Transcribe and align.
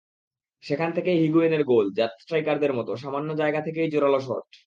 সেখান 0.63 0.89
থেকেই 0.91 1.17
হিগুয়েইনের 1.17 1.63
গোল, 1.63 1.85
জাত 1.93 2.11
স্ট্রাইকারদের 2.21 2.73
মতো, 2.73 2.91
সামান্য 2.95 3.29
জায়গা 3.35 3.59
থেকেই 3.61 3.91
জোরালো 3.91 4.19
শট। 4.19 4.51